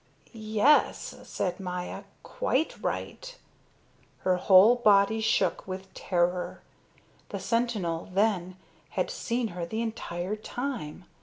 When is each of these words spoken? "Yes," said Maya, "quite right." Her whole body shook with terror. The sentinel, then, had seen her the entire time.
"Yes," 0.33 1.13
said 1.25 1.59
Maya, 1.59 2.05
"quite 2.23 2.75
right." 2.81 3.37
Her 4.21 4.37
whole 4.37 4.75
body 4.77 5.19
shook 5.21 5.67
with 5.67 5.93
terror. 5.93 6.63
The 7.29 7.39
sentinel, 7.39 8.09
then, 8.11 8.57
had 8.97 9.11
seen 9.11 9.49
her 9.49 9.63
the 9.63 9.83
entire 9.83 10.35
time. 10.35 11.05